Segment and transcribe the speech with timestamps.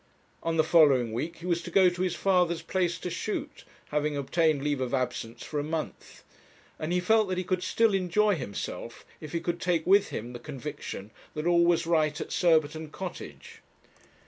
[0.41, 4.17] On the following week he was to go to his father's place to shoot, having
[4.17, 6.23] obtained leave of absence for a month;
[6.79, 10.33] and he felt that he could still enjoy himself if he could take with him
[10.33, 13.61] the conviction that all was right at Surbiton Cottage.